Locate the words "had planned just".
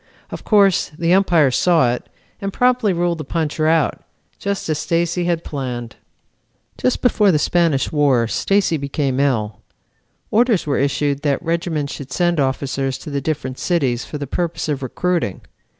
5.25-7.03